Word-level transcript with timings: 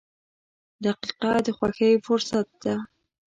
•دقیقه 0.83 1.31
د 1.45 1.47
خوښۍ 1.57 1.93
فرصت 2.05 2.47
ده. 2.63 2.75